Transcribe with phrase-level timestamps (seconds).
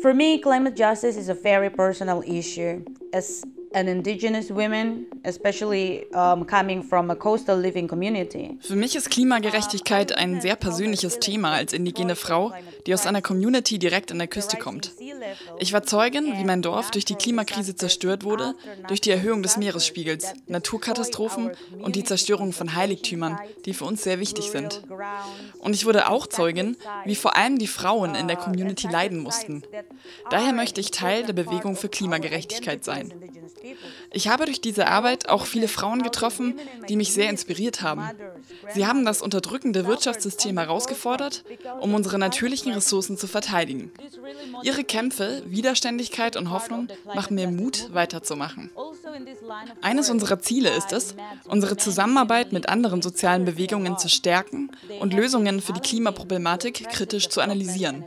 [0.00, 2.82] For me, climate justice is a very personal issue.
[3.12, 8.58] As an indigenous woman, especially um, coming from a coastal living community.
[8.60, 12.52] Für mich ist Klimagerechtigkeit ein sehr persönliches Thema als indigene Frau,
[12.86, 14.92] die aus einer Community direkt an der Küste kommt.
[15.58, 18.54] Ich war Zeugin, wie mein Dorf durch die Klimakrise zerstört wurde,
[18.88, 24.20] durch die Erhöhung des Meeresspiegels, Naturkatastrophen und die Zerstörung von Heiligtümern, die für uns sehr
[24.20, 24.82] wichtig sind.
[25.58, 29.62] Und ich wurde auch Zeugin, wie vor allem die Frauen in der Community leiden mussten.
[30.30, 33.12] Daher möchte ich Teil der Bewegung für Klimagerechtigkeit sein.
[34.12, 38.10] Ich habe durch diese Arbeit auch viele Frauen getroffen, die mich sehr inspiriert haben.
[38.74, 41.44] Sie haben das unterdrückende Wirtschaftssystem herausgefordert,
[41.80, 43.92] um unsere natürlichen Ressourcen zu verteidigen.
[44.62, 48.70] Ihre Kämpfe, Widerständigkeit und Hoffnung machen mir Mut, weiterzumachen.
[49.82, 51.14] Eines unserer Ziele ist es,
[51.46, 57.40] unsere Zusammenarbeit mit anderen sozialen Bewegungen zu stärken und Lösungen für die Klimaproblematik kritisch zu
[57.40, 58.04] analysieren.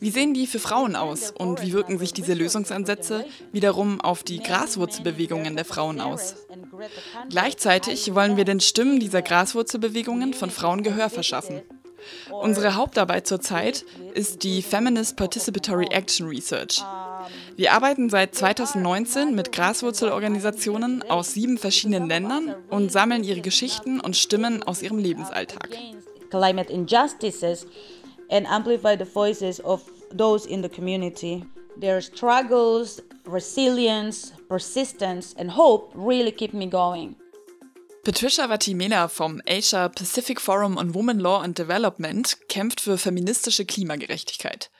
[0.00, 4.40] Wie sehen die für Frauen aus und wie wirken sich diese Lösungsansätze wiederum auf die
[4.40, 6.34] Graswurzelbewegungen der Frauen aus?
[7.30, 11.62] Gleichzeitig wollen wir den Stimmen dieser Graswurzelbewegungen von Frauen Gehör verschaffen.
[12.30, 16.82] Unsere Hauptarbeit zurzeit ist die Feminist Participatory Action Research.
[17.56, 24.16] Wir arbeiten seit 2019 mit Graswurzelorganisationen aus sieben verschiedenen Ländern und sammeln ihre Geschichten und
[24.16, 25.70] Stimmen aus ihrem Lebensalltag.
[26.30, 27.66] Climate injustices
[28.30, 29.82] and amplify the voices of
[30.16, 31.44] those in the community.
[31.80, 37.16] Their struggles, resilience, persistence and hope really keep me going.
[38.04, 44.70] Patricia Vatimena vom Asia Pacific Forum on Women Law and Development kämpft für feministische Klimagerechtigkeit.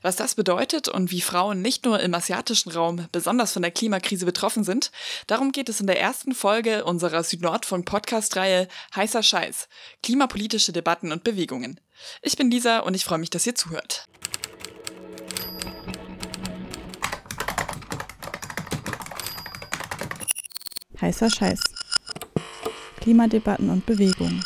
[0.00, 4.24] Was das bedeutet und wie Frauen nicht nur im asiatischen Raum besonders von der Klimakrise
[4.24, 4.92] betroffen sind,
[5.26, 9.68] darum geht es in der ersten Folge unserer Südnordfunk-Podcast-Reihe Heißer Scheiß–
[10.02, 11.80] Klimapolitische Debatten und Bewegungen.
[12.22, 14.06] Ich bin Lisa und ich freue mich, dass ihr zuhört.
[21.00, 21.60] Heißer Scheiß
[23.00, 24.42] Klimadebatten und Bewegungen.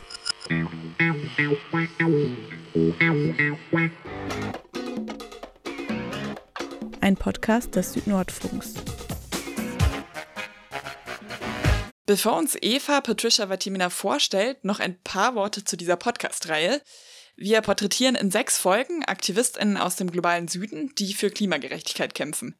[7.00, 8.74] Ein Podcast des Südnordfunks.
[12.04, 16.82] Bevor uns Eva Patricia Vatimina vorstellt, noch ein paar Worte zu dieser Podcast-Reihe.
[17.34, 22.56] Wir porträtieren in sechs Folgen AktivistInnen aus dem globalen Süden, die für Klimagerechtigkeit kämpfen.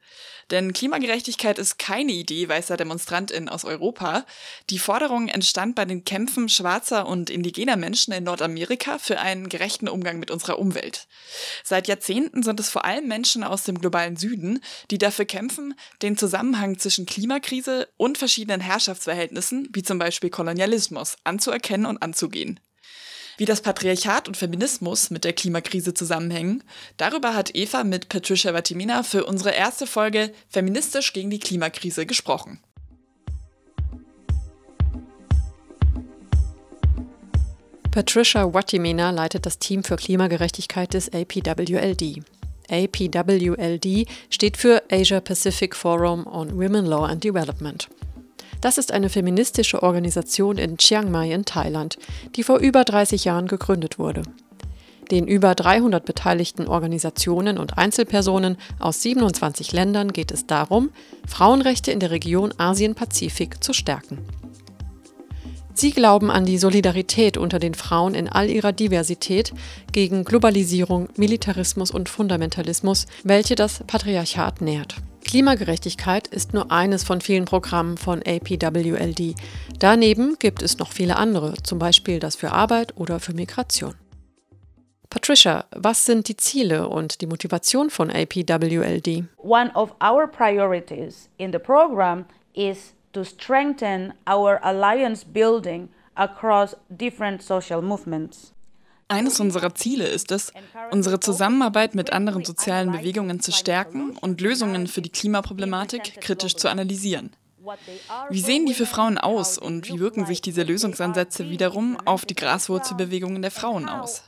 [0.51, 4.25] Denn Klimagerechtigkeit ist keine Idee weißer DemonstrantInnen aus Europa.
[4.71, 9.89] Die Forderung entstand bei den Kämpfen schwarzer und indigener Menschen in Nordamerika für einen gerechten
[9.89, 11.07] Umgang mit unserer Umwelt.
[11.63, 16.17] Seit Jahrzehnten sind es vor allem Menschen aus dem globalen Süden, die dafür kämpfen, den
[16.17, 22.59] Zusammenhang zwischen Klimakrise und verschiedenen Herrschaftsverhältnissen, wie zum Beispiel Kolonialismus, anzuerkennen und anzugehen.
[23.39, 26.63] Wie das Patriarchat und Feminismus mit der Klimakrise zusammenhängen,
[26.97, 32.61] darüber hat Eva mit Patricia Vatimina für unsere erste Folge Feministisch gegen die Klimakrise gesprochen.
[37.91, 42.23] Patricia Watimena leitet das Team für Klimagerechtigkeit des APWLD.
[42.71, 47.89] APWLD steht für Asia Pacific Forum on Women Law and Development.
[48.63, 51.99] Das ist eine feministische Organisation in Chiang Mai in Thailand,
[52.37, 54.23] die vor über 30 Jahren gegründet wurde.
[55.11, 60.91] Den über 300 beteiligten Organisationen und Einzelpersonen aus 27 Ländern geht es darum,
[61.27, 64.19] Frauenrechte in der Region Asien-Pazifik zu stärken.
[65.75, 69.53] Sie glauben an die Solidarität unter den Frauen in all ihrer Diversität
[69.91, 74.95] gegen Globalisierung, Militarismus und Fundamentalismus, welche das Patriarchat nährt.
[75.25, 79.35] Klimagerechtigkeit ist nur eines von vielen Programmen von APWLD.
[79.79, 83.95] Daneben gibt es noch viele andere, zum Beispiel das für Arbeit oder für Migration.
[85.09, 89.25] Patricia, was sind die Ziele und die Motivation von APWLD?
[89.37, 92.25] One of our priorities in the program
[92.55, 98.53] is to strengthen our alliance building across different social movements.
[99.09, 100.53] Eines unserer Ziele ist es,
[100.91, 106.69] unsere Zusammenarbeit mit anderen sozialen Bewegungen zu stärken und Lösungen für die Klimaproblematik kritisch zu
[106.69, 107.31] analysieren.
[108.31, 112.35] Wie sehen die für Frauen aus und wie wirken sich diese Lösungsansätze wiederum auf die
[112.35, 114.25] Graswurzelbewegungen der Frauen aus?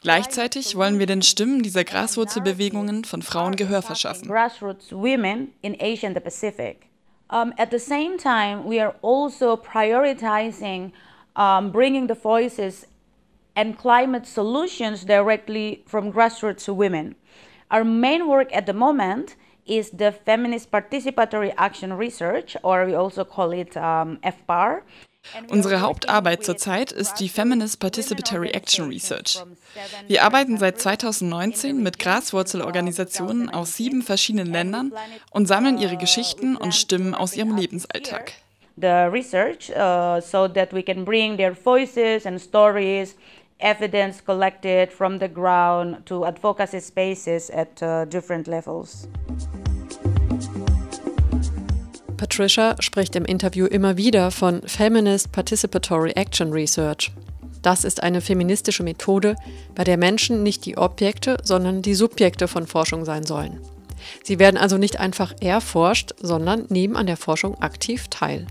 [0.00, 4.30] Gleichzeitig wollen wir den Stimmen dieser Graswurzelbewegungen von Frauen Gehör verschaffen.
[7.30, 10.92] Um, at the same time, we are also prioritizing
[11.36, 12.86] um, bringing the voices
[13.56, 17.14] and climate solutions directly from grassroots women.
[17.70, 19.36] Our main work at the moment
[19.66, 24.82] is the Feminist Participatory Action Research, or we also call it um, FPAR.
[25.48, 29.42] Unsere Hauptarbeit zurzeit ist die Feminist Participatory Action Research.
[30.06, 34.92] Wir arbeiten seit 2019 mit Graswurzelorganisationen aus sieben verschiedenen Ländern
[35.30, 38.32] und sammeln ihre Geschichten und Stimmen aus ihrem Lebensalltag.
[38.76, 43.14] The research uh, so that we can bring their voices and stories,
[43.58, 49.08] evidence collected from the ground to advocacy spaces at uh, different levels.
[52.16, 57.12] Patricia spricht im Interview immer wieder von Feminist Participatory Action Research.
[57.62, 59.36] Das ist eine feministische Methode,
[59.74, 63.60] bei der Menschen nicht die Objekte, sondern die Subjekte von Forschung sein sollen.
[64.22, 68.46] Sie werden also nicht einfach erforscht, sondern nehmen an der Forschung aktiv teil.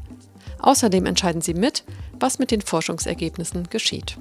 [0.60, 1.84] Außerdem entscheiden sie mit,
[2.20, 4.18] was mit den Forschungsergebnissen geschieht.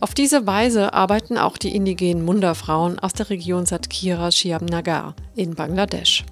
[0.00, 4.30] Auf diese Weise arbeiten auch die indigenen Munda-Frauen aus der Region Satkira
[4.60, 6.24] Nagar in Bangladesch.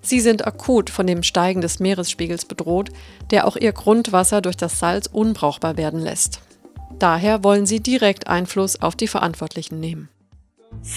[0.00, 2.90] Sie sind akut von dem Steigen des Meeresspiegels bedroht,
[3.30, 6.40] der auch ihr Grundwasser durch das Salz unbrauchbar werden lässt.
[6.98, 10.08] Daher wollen sie direkt Einfluss auf die Verantwortlichen nehmen.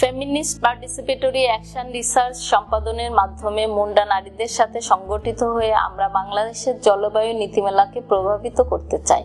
[0.01, 8.00] Feminist participatory action research সম্পাদনের মাধ্যমে মুন্ডা নারীদের সাথে সংগঠিত হয়ে আমরা বাংলাদেশের জলবায়ু নীতিমালাকে
[8.01, 9.24] প্রভাবিত করতে চাই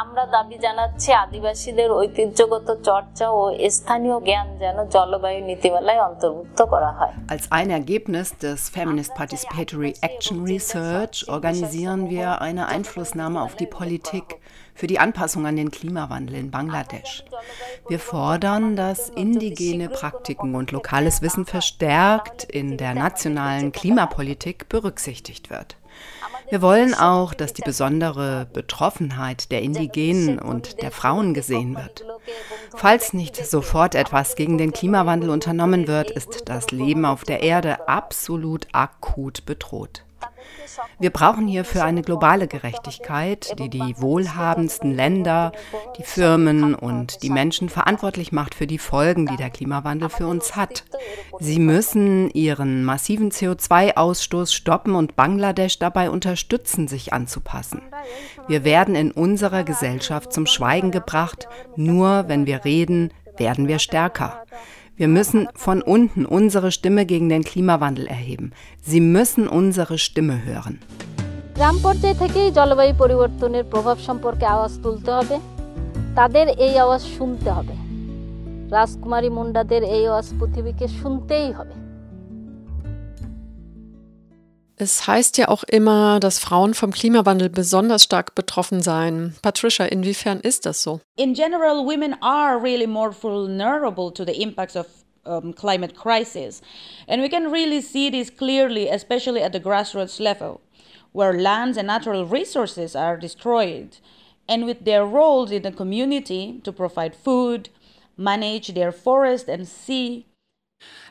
[0.00, 3.42] আমরা দাবি জানাচ্ছি আদিবাসীদের ঐতিহ্যগত চর্চা ও
[3.76, 10.36] স্থানীয় জ্ঞান যেন জলবায়ু নীতিমালায় অন্তর্ভুক্ত করা হয় Als ein Ergebnis des Feminist Participatory Action
[10.52, 14.26] Research organisieren wir eine Einflussnahme auf die Politik
[14.78, 17.12] für die Anpassung an den Klimawandel in Bangladesch.
[17.90, 25.70] Wir fordern, dass indigene Praktiken und lokales Wissen verstärkt in der nationalen Klimapolitik berücksichtigt wird.
[26.49, 32.03] Wir wollen auch, dass die besondere Betroffenheit der Indigenen und der Frauen gesehen wird.
[32.75, 37.87] Falls nicht sofort etwas gegen den Klimawandel unternommen wird, ist das Leben auf der Erde
[37.87, 40.03] absolut akut bedroht.
[40.99, 45.51] Wir brauchen hierfür eine globale Gerechtigkeit, die die wohlhabendsten Länder,
[45.97, 50.55] die Firmen und die Menschen verantwortlich macht für die Folgen, die der Klimawandel für uns
[50.55, 50.85] hat.
[51.39, 57.81] Sie müssen ihren massiven CO2-Ausstoß stoppen und Bangladesch dabei unterstützen, sich anzupassen.
[58.47, 64.43] Wir werden in unserer Gesellschaft zum Schweigen gebracht, nur wenn wir reden, werden wir stärker.
[65.00, 68.52] Wir müssen von unten unsere Stimme gegen den Klimawandel erheben.
[68.82, 70.76] Sie müssen unsere Stimme hören.
[71.56, 75.36] গ্রাম পর্যায় থেকেই জলবায়ু পরিবর্তনের প্রভাব সম্পর্কে আওয়াজ তুলতে হবে
[76.16, 77.74] তাদের এই আওয়াজ শুনতে হবে
[78.70, 81.74] রাজকুমারী মুন্ডাদের এই আওয়াজ পৃথিবীকে শুনতেই হবে
[84.81, 89.35] es heißt ja auch immer, dass Frauen vom Klimawandel besonders stark betroffen seien.
[89.43, 91.01] Patricia, inwiefern ist das so?
[91.17, 94.87] In general, women are really more vulnerable to the impacts of
[95.23, 96.63] um, climate crisis.
[97.07, 100.61] And we can really see this clearly, especially at the grassroots level,
[101.11, 103.97] where lands and natural resources are destroyed.
[104.49, 107.69] And with their roles in the community to provide food,
[108.17, 110.25] manage their forest and sea,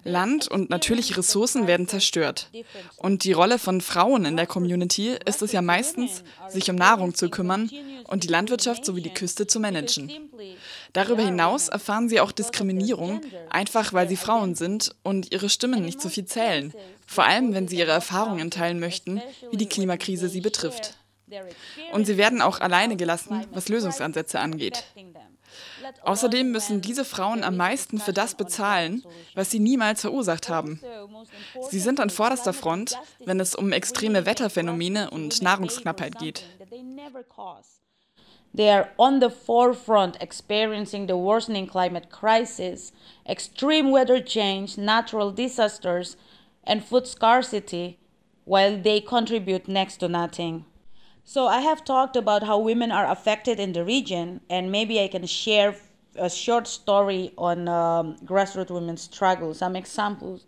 [0.04, 2.50] Land und natürliche Ressourcen werden zerstört.
[2.96, 7.14] Und die Rolle von Frauen in der Community ist es ja meistens, sich um Nahrung
[7.14, 7.70] zu kümmern
[8.04, 10.10] und die Landwirtschaft sowie die Küste zu managen.
[10.92, 13.20] Darüber hinaus erfahren sie auch Diskriminierung,
[13.50, 16.72] einfach weil sie Frauen sind und ihre Stimmen nicht so viel zählen,
[17.06, 19.20] vor allem wenn sie ihre Erfahrungen teilen möchten,
[19.50, 20.94] wie die Klimakrise sie betrifft.
[21.92, 24.84] Und sie werden auch alleine gelassen, was Lösungsansätze angeht.
[26.02, 29.04] Außerdem müssen diese Frauen am meisten für das bezahlen,
[29.34, 30.80] was sie niemals verursacht haben.
[31.70, 36.44] Sie sind an vorderster Front, wenn es um extreme Wetterphänomene und Nahrungsknappheit geht.
[38.52, 42.92] They are on the forefront experiencing the worsening climate crisis,
[43.24, 46.16] extreme weather change, natural disasters,
[46.64, 47.98] and food scarcity,
[48.44, 50.64] while they contribute next to nothing.
[51.24, 55.08] So I have talked about how women are affected in the region, and maybe I
[55.08, 55.76] can share
[56.16, 60.46] a short story on um, grassroots women's struggle, some examples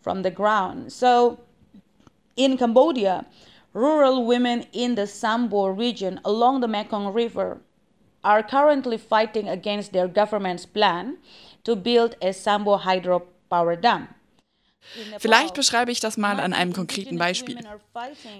[0.00, 0.92] from the ground.
[0.92, 1.40] So
[2.36, 3.26] in Cambodia,
[3.72, 7.60] rural women in the Sambor region along the Mekong River
[8.22, 11.18] are currently fighting against their government's plan
[11.62, 14.08] to build a Sambo hydropower dam.
[15.18, 17.58] Vielleicht beschreibe ich das mal an einem konkreten Beispiel.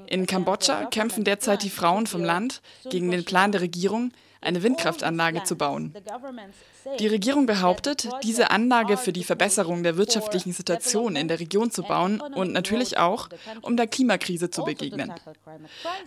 [0.07, 2.61] In Kambodscha kämpfen derzeit die Frauen vom Land
[2.91, 4.13] gegen den Plan der Regierung,
[4.45, 5.95] eine Windkraftanlage zu bauen.
[6.99, 11.83] Die Regierung behauptet, diese Anlage für die Verbesserung der wirtschaftlichen Situation in der Region zu
[11.83, 13.29] bauen und natürlich auch,
[13.63, 15.13] um der Klimakrise zu begegnen.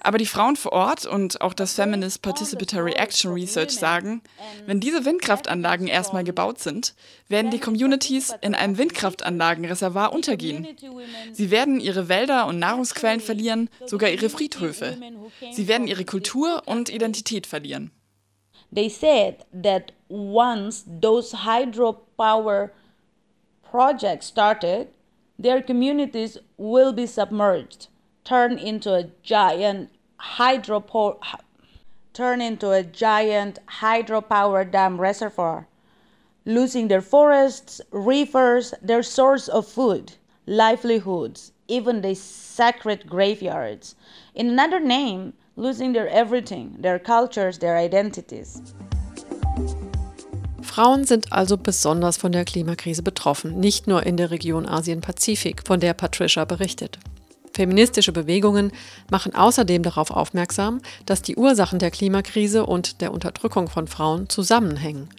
[0.02, 4.22] Aber die Frauen vor Ort und auch das Feminist Participatory Action Research sagen,
[4.66, 6.94] wenn diese Windkraftanlagen erstmal gebaut sind,
[7.28, 10.68] werden die Communities in einem Windkraftanlagenreservoir untergehen.
[11.34, 14.98] Sie werden ihre Wälder und Nahrungsquellen verlieren, sogar ihre Friedhöfe.
[15.52, 17.92] Sie werden ihre Kultur und Identität verlieren.
[18.72, 22.72] They said that once those hydropower
[23.70, 24.90] projects started,
[25.40, 27.88] their communities will be submerged,
[28.24, 31.18] turned into a giant hydropower
[32.18, 35.68] turn into a giant hydropower dam reservoir,
[36.46, 40.14] losing their forests, rivers, their source of food,
[40.48, 43.94] livelihoods, even their sacred graveyards.
[44.34, 48.62] In another name, losing their everything, their cultures, their identities.
[50.62, 55.80] Frauen sind also besonders von der Klimakrise betroffen, nicht nur in der Region Asien-Pazifik, von
[55.80, 57.00] der Patricia berichtet.
[57.54, 58.72] Feministische Bewegungen
[59.10, 65.10] machen außerdem darauf aufmerksam, dass die Ursachen der Klimakrise und der Unterdrückung von Frauen zusammenhängen.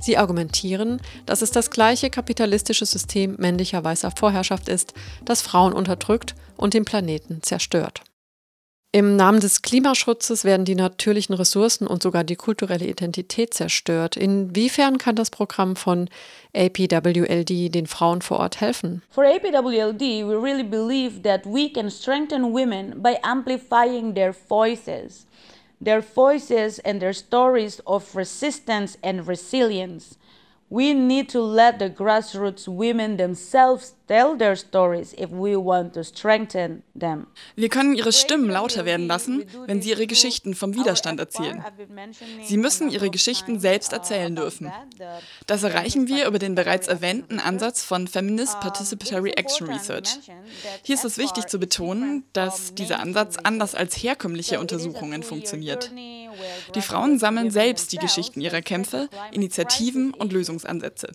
[0.00, 6.34] Sie argumentieren, dass es das gleiche kapitalistische System männlicher weißer Vorherrschaft ist, das Frauen unterdrückt
[6.56, 8.02] und den Planeten zerstört.
[8.92, 14.16] Im Namen des Klimaschutzes werden die natürlichen Ressourcen und sogar die kulturelle Identität zerstört.
[14.16, 16.08] Inwiefern kann das Programm von
[16.54, 19.02] APWLD den Frauen vor Ort helfen?
[19.10, 25.26] For APWLD, we really believe that we can strengthen women by amplifying their voices,
[25.84, 30.16] their voices and their stories of resistance and resilience.
[30.68, 36.02] We need to let the grassroots women themselves tell their stories if we want to
[36.02, 37.28] strengthen them.
[37.54, 41.62] Wir können ihre Stimmen lauter werden lassen, wenn sie ihre Geschichten vom Widerstand erzählen.
[42.42, 44.72] Sie müssen ihre Geschichten selbst erzählen dürfen.
[45.46, 50.18] Das erreichen wir über den bereits erwähnten Ansatz von Feminist Participatory Action Research.
[50.82, 55.92] Hier ist es wichtig zu betonen, dass dieser Ansatz anders als herkömmliche Untersuchungen funktioniert.
[56.74, 61.12] Die Frauen sammeln selbst die Geschichten ihrer Kämpfe, Initiativen und Lösungsansätze.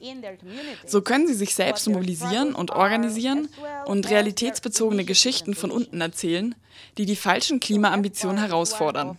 [0.85, 3.49] So können sie sich selbst mobilisieren und organisieren
[3.85, 6.55] und realitätsbezogene Geschichten von unten erzählen,
[6.97, 9.17] die die falschen Klimaambitionen herausfordern.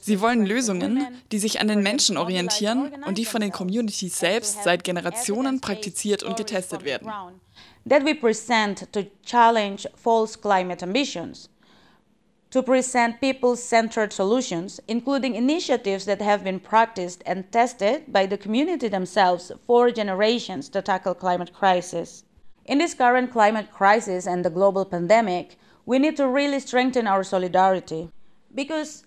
[0.00, 4.62] Sie wollen Lösungen, die sich an den Menschen orientieren und die von den Communities selbst
[4.64, 7.10] seit Generationen praktiziert und getestet werden.
[7.88, 11.48] That we present to challenge false climate ambitions.
[12.52, 18.36] To present people centered solutions, including initiatives that have been practiced and tested by the
[18.36, 22.24] community themselves for generations to tackle climate crisis.
[22.66, 25.56] In this current climate crisis and the global pandemic,
[25.86, 28.10] we need to really strengthen our solidarity
[28.54, 29.06] because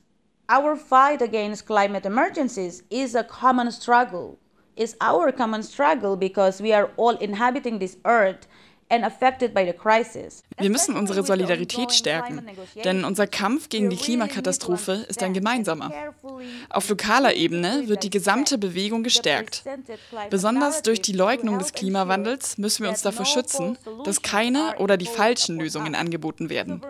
[0.50, 4.40] our fight against climate emergencies is a common struggle.
[4.76, 8.48] It's our common struggle because we are all inhabiting this earth
[8.88, 12.46] Wir müssen unsere Solidarität stärken,
[12.84, 15.92] denn unser Kampf gegen die Klimakatastrophe ist ein gemeinsamer.
[16.70, 19.64] Auf lokaler Ebene wird die gesamte Bewegung gestärkt.
[20.30, 25.08] Besonders durch die Leugnung des Klimawandels müssen wir uns dafür schützen, dass keine oder die
[25.08, 26.82] falschen Lösungen angeboten werden.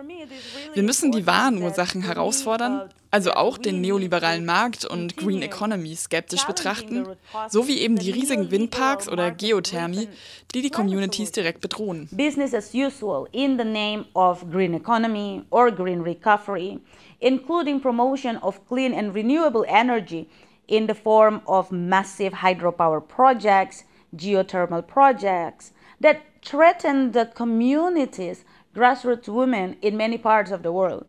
[0.74, 6.44] Wir müssen die wahren Ursachen herausfordern also auch den neoliberalen Markt und Green Economy skeptisch
[6.44, 7.06] betrachten,
[7.48, 10.08] sowie eben die riesigen Windparks oder Geothermie,
[10.54, 12.10] die die Communities direkt bedrohen.
[12.12, 16.78] Business as usual in the name of green economy or green recovery,
[17.20, 20.28] including promotion of clean and renewable energy
[20.66, 28.44] in the form of massive hydropower projects, geothermal projects that threaten the communities,
[28.74, 31.06] grassroots women in many parts of the world.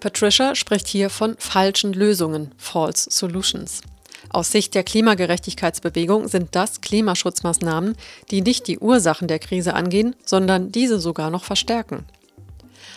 [0.00, 3.82] Patricia spricht hier von falschen Lösungen, false solutions.
[4.30, 7.96] Aus Sicht der Klimagerechtigkeitsbewegung sind das Klimaschutzmaßnahmen,
[8.30, 12.04] die nicht die Ursachen der Krise angehen, sondern diese sogar noch verstärken.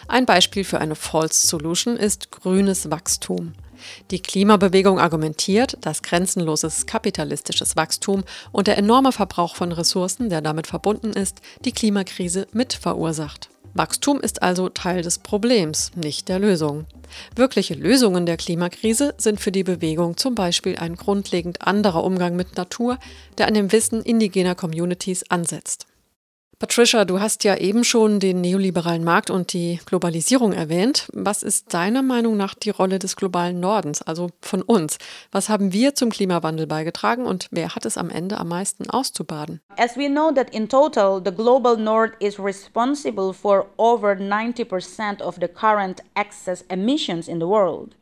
[0.08, 3.54] Ein Beispiel für eine False Solution ist grünes Wachstum.
[4.12, 10.68] Die Klimabewegung argumentiert, dass grenzenloses kapitalistisches Wachstum und der enorme Verbrauch von Ressourcen, der damit
[10.68, 13.50] verbunden ist, die Klimakrise mit verursacht.
[13.76, 16.86] Wachstum ist also Teil des Problems, nicht der Lösung.
[17.36, 22.56] Wirkliche Lösungen der Klimakrise sind für die Bewegung zum Beispiel ein grundlegend anderer Umgang mit
[22.56, 23.00] Natur,
[23.38, 25.88] der an dem Wissen indigener Communities ansetzt.
[26.64, 31.10] Patricia, du hast ja eben schon den neoliberalen Markt und die Globalisierung erwähnt.
[31.12, 34.98] Was ist deiner Meinung nach die Rolle des globalen Nordens, also von uns?
[35.34, 39.60] Was haben wir zum Klimawandel beigetragen und wer hat es am Ende am meisten auszubaden?
[39.76, 45.36] As we know that in total the global north is responsible for over 90% of
[45.42, 47.98] the current excess emissions in the world.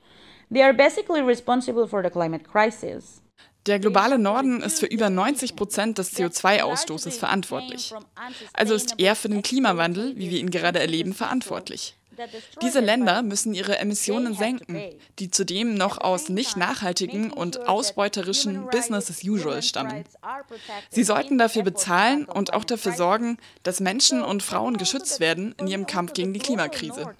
[0.54, 3.24] They are basically responsible for the climate crisis.
[3.68, 7.94] Der globale Norden ist für über 90 Prozent des CO2-Ausstoßes verantwortlich.
[8.54, 11.96] Also ist er für den Klimawandel, wie wir ihn gerade erleben, verantwortlich.
[12.62, 14.82] Diese Länder müssen ihre Emissionen senken,
[15.20, 20.04] die zudem noch aus nicht nachhaltigen und ausbeuterischen Business as usual stammen.
[20.90, 25.68] Sie sollten dafür bezahlen und auch dafür sorgen, dass Menschen und Frauen geschützt werden in
[25.68, 27.14] ihrem Kampf gegen die Klimakrise.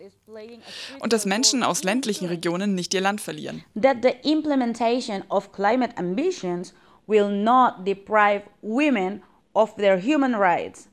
[1.00, 3.64] Und dass Menschen aus ländlichen Regionen nicht ihr Land verlieren.
[3.80, 6.74] That the implementation of climate ambitions
[7.08, 9.22] will not deprive women
[9.54, 10.88] of their human rights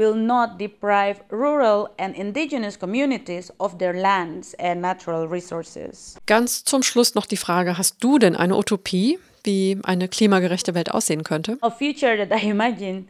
[0.00, 6.16] will not deprive rural and indigenous communities of their lands and natural resources.
[6.24, 10.90] Ganz zum Schluss noch die Frage, hast du denn eine Utopie, wie eine klimagerechte Welt
[10.90, 11.58] aussehen könnte?
[11.60, 13.08] A future that I imagine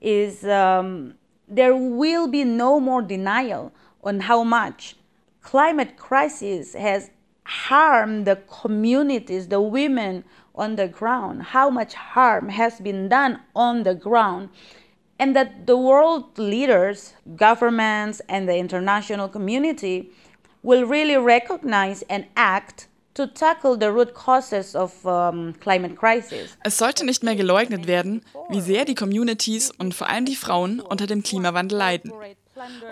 [0.00, 1.14] is um,
[1.46, 3.70] there will be no more denial
[4.02, 4.96] on how much
[5.42, 7.10] climate crisis has
[7.44, 13.82] harmed the communities, the women on the ground, how much harm has been done on
[13.82, 14.48] the ground
[15.20, 20.10] and that the world leaders, governments, and the international community
[20.62, 26.56] will really recognize and act to tackle the root causes of um, climate crisis.
[26.64, 30.80] Es sollte nicht mehr geleugnet werden, wie sehr die Communities und vor allem die Frauen
[30.80, 32.12] unter dem Klimawandel leiden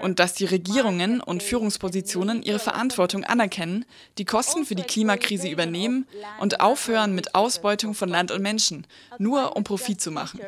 [0.02, 3.84] und dass die Regierungen und Führungspositionen ihre Verantwortung anerkennen,
[4.18, 6.06] die Kosten für die Klimakrise übernehmen
[6.40, 8.86] und aufhören mit Ausbeutung von Land und Menschen,
[9.18, 10.40] nur um Profit zu machen.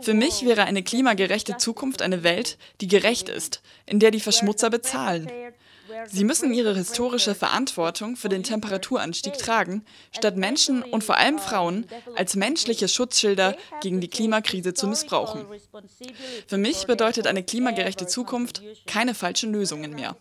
[0.00, 4.70] Für mich wäre eine klimagerechte Zukunft eine Welt, die gerecht ist, in der die Verschmutzer
[4.70, 5.30] bezahlen.
[6.06, 11.86] Sie müssen ihre historische Verantwortung für den Temperaturanstieg tragen, statt Menschen und vor allem Frauen
[12.16, 15.46] als menschliche Schutzschilder gegen die Klimakrise zu missbrauchen.
[16.46, 20.16] Für mich bedeutet eine klimagerechte Zukunft keine falschen Lösungen mehr.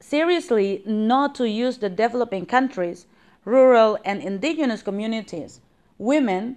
[0.00, 3.06] Seriously, not to use the developing countries,
[3.44, 5.60] rural and indigenous communities,
[5.98, 6.56] women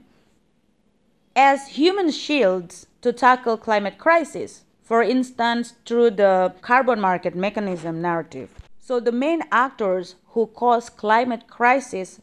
[1.35, 8.49] as human shields to tackle climate crisis for instance, through the carbon market mechanism narrative.
[8.79, 12.19] So the main actors who cause climate crisis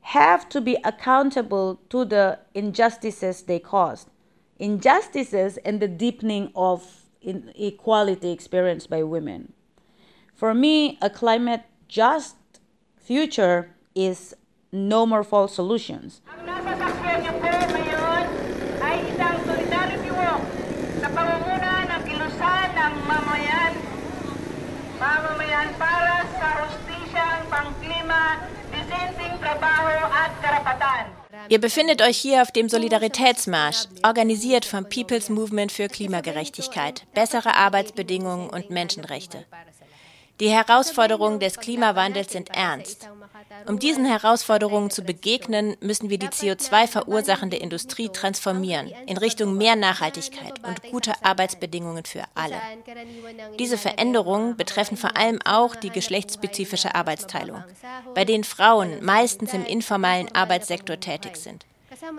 [0.00, 4.08] have to be accountable to the injustices they caused.
[4.58, 9.52] Injustices and the deepening of inequality experienced by women.
[10.34, 12.36] For me, a climate just
[12.96, 14.34] future is
[14.70, 16.20] no more false solutions.
[25.06, 28.42] Mamamayan para sa hustisyang pangklima,
[28.74, 31.04] disenteng trabaho at karapatan.
[31.48, 38.50] Ihr befindet euch hier auf dem Solidaritätsmarsch, organisiert vom People's Movement für Klimagerechtigkeit, bessere Arbeitsbedingungen
[38.50, 39.44] und Menschenrechte.
[40.40, 43.08] Die Herausforderungen des Klimawandels sind ernst.
[43.66, 49.76] Um diesen Herausforderungen zu begegnen, müssen wir die CO2 verursachende Industrie transformieren in Richtung mehr
[49.76, 52.56] Nachhaltigkeit und gute Arbeitsbedingungen für alle.
[53.58, 57.64] Diese Veränderungen betreffen vor allem auch die geschlechtsspezifische Arbeitsteilung,
[58.14, 61.64] bei denen Frauen meistens im informellen Arbeitssektor tätig sind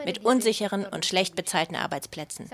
[0.06, 2.50] mit unsicheren und schlecht bezahlten Arbeitsplätzen.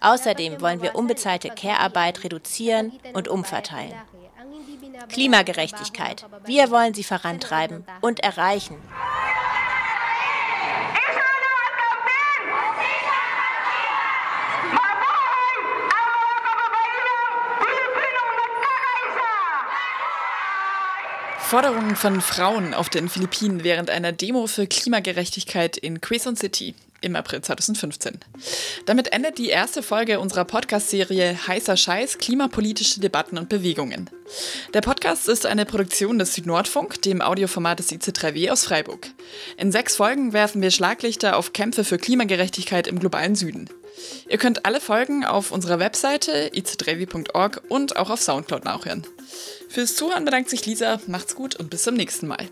[0.00, 3.94] Außerdem wollen wir unbezahlte Care-Arbeit reduzieren und umverteilen.
[5.08, 6.26] Klimagerechtigkeit.
[6.44, 8.76] Wir wollen sie vorantreiben und erreichen.
[21.52, 27.14] Forderungen von Frauen auf den Philippinen während einer Demo für Klimagerechtigkeit in Quezon City im
[27.14, 28.20] April 2015.
[28.86, 34.08] Damit endet die erste Folge unserer Podcast-Serie Heißer Scheiß, klimapolitische Debatten und Bewegungen.
[34.72, 39.08] Der Podcast ist eine Produktion des Südnordfunk, dem Audioformat des IC3W aus Freiburg.
[39.58, 43.68] In sechs Folgen werfen wir Schlaglichter auf Kämpfe für Klimagerechtigkeit im globalen Süden.
[44.28, 49.06] Ihr könnt alle Folgen auf unserer Webseite ic3w.org und auch auf Soundcloud nachhören.
[49.68, 52.48] Fürs Zuhören bedankt sich Lisa, macht's gut und bis zum nächsten Mal.